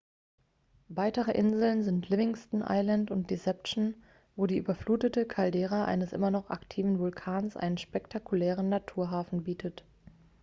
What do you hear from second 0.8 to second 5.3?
weitere inseln sind livingston island und deception wo die überflutete